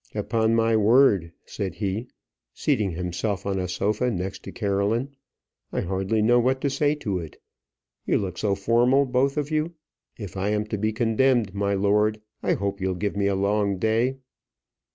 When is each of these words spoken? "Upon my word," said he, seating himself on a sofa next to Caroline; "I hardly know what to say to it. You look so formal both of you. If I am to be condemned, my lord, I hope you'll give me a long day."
"Upon 0.15 0.55
my 0.55 0.75
word," 0.75 1.31
said 1.45 1.75
he, 1.75 2.07
seating 2.55 2.93
himself 2.93 3.45
on 3.45 3.59
a 3.59 3.67
sofa 3.67 4.09
next 4.09 4.41
to 4.41 4.51
Caroline; 4.51 5.15
"I 5.71 5.81
hardly 5.81 6.23
know 6.23 6.39
what 6.39 6.59
to 6.61 6.71
say 6.71 6.95
to 6.95 7.19
it. 7.19 7.39
You 8.07 8.17
look 8.17 8.39
so 8.39 8.55
formal 8.55 9.05
both 9.05 9.37
of 9.37 9.51
you. 9.51 9.75
If 10.17 10.35
I 10.35 10.49
am 10.49 10.65
to 10.69 10.77
be 10.79 10.91
condemned, 10.91 11.53
my 11.53 11.75
lord, 11.75 12.19
I 12.41 12.53
hope 12.53 12.81
you'll 12.81 12.95
give 12.95 13.15
me 13.15 13.27
a 13.27 13.35
long 13.35 13.77
day." 13.77 14.15